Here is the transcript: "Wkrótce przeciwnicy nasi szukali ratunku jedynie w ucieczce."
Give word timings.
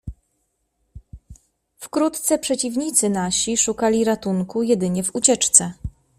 "Wkrótce 1.77 2.39
przeciwnicy 2.39 3.09
nasi 3.09 3.57
szukali 3.57 4.03
ratunku 4.03 4.63
jedynie 4.63 5.03
w 5.03 5.15
ucieczce." 5.15 5.73